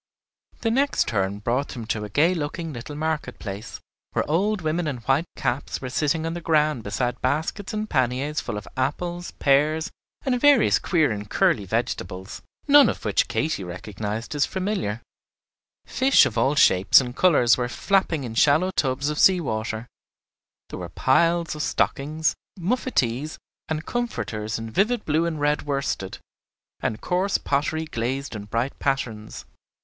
The 0.61 0.71
next 0.71 1.07
turn 1.07 1.37
brought 1.37 1.67
them 1.67 1.85
to 1.85 2.03
a 2.03 2.09
gay 2.09 2.33
looking 2.33 2.73
little 2.73 2.95
market 2.95 3.37
place, 3.37 3.79
where 4.13 4.27
old 4.27 4.61
women 4.61 4.87
in 4.87 4.97
white 4.97 5.27
caps 5.35 5.79
were 5.79 5.91
sitting 5.91 6.25
on 6.25 6.33
the 6.33 6.41
ground 6.41 6.81
beside 6.81 7.21
baskets 7.21 7.71
and 7.71 7.87
panniers 7.87 8.41
full 8.41 8.57
of 8.57 8.67
apples, 8.75 9.29
pears, 9.37 9.91
and 10.25 10.41
various 10.41 10.79
queer 10.79 11.11
and 11.11 11.29
curly 11.29 11.65
vegetables, 11.65 12.41
none 12.67 12.89
of 12.89 13.05
which 13.05 13.27
Katy 13.27 13.63
recognized 13.63 14.33
as 14.33 14.43
familiar; 14.47 15.03
fish 15.85 16.25
of 16.25 16.35
all 16.35 16.55
shapes 16.55 16.99
and 16.99 17.15
colors 17.15 17.55
were 17.55 17.69
flapping 17.69 18.23
in 18.23 18.33
shallow 18.33 18.71
tubs 18.71 19.07
of 19.11 19.19
sea 19.19 19.39
water; 19.39 19.85
there 20.69 20.79
were 20.79 20.89
piles 20.89 21.53
of 21.53 21.61
stockings, 21.61 22.33
muffetees, 22.59 23.37
and 23.69 23.85
comforters 23.85 24.57
in 24.57 24.71
vivid 24.71 25.05
blue 25.05 25.27
and 25.27 25.39
red 25.39 25.61
worsted, 25.61 26.17
and 26.79 27.01
coarse 27.01 27.37
pottery 27.37 27.85
glazed 27.85 28.35
in 28.35 28.45
bright 28.45 28.79
patterns. 28.79 29.45